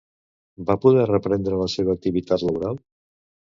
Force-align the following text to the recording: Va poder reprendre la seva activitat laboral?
Va 0.69 0.75
poder 0.85 1.03
reprendre 1.09 1.61
la 1.65 1.69
seva 1.75 1.95
activitat 1.99 2.49
laboral? 2.51 2.83